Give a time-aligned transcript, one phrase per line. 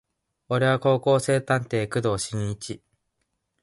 [0.49, 2.81] 俺は高校生探偵工藤新一